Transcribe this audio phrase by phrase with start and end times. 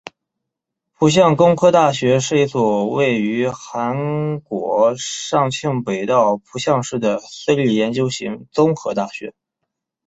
[0.95, 9.35] 浦项工科大学是一所位于韩国庆尚北道浦项市的私立研究型综合大学。